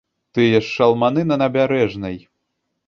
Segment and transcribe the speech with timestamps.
[0.37, 2.17] Тыя ж шалманы на набярэжнай.